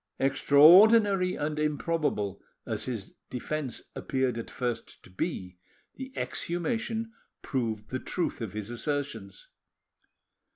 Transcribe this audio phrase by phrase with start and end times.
[0.19, 5.59] Extraordinary and improbable as his defence appeared at first to be,
[5.93, 7.11] the exhumation
[7.43, 9.49] proved the truth of his assertions.